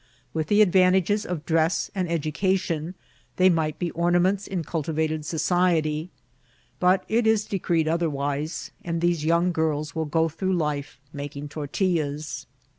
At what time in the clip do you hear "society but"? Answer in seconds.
5.27-7.05